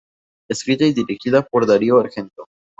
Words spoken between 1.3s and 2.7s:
por Dario Argento.